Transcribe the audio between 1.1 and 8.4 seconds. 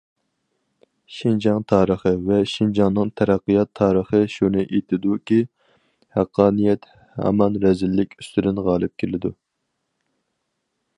شىنجاڭ تارىخى ۋە شىنجاڭنىڭ تەرەققىيات تارىخى شۇنى ئېيتىدۇكى، ھەققانىيەت ھامان رەزىللىك